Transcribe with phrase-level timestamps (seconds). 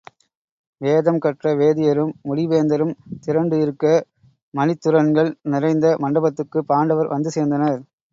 [0.81, 2.93] வேதம் கற்ற வேதியரும், முடிவேந்தரும்
[3.25, 3.91] திரண்டுஇருக்க
[4.53, 7.79] மணித்துரண்கள் நிறைந்த மண்டபத்துக்குப் பாண்டவர் வந்து சேர்ந்தனர்.